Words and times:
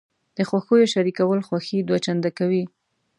د 0.37 0.39
خوښیو 0.49 0.91
شریکول 0.93 1.39
خوښي 1.47 1.79
دوه 1.87 1.99
چنده 2.05 2.29
کوي. 2.37 2.63